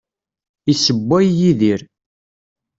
[0.71, 1.81] Issewway Yidir.